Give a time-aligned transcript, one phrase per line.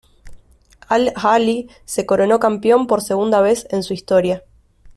[0.87, 4.43] Al-Ahly se coronó campeón por segunda vez en su historia.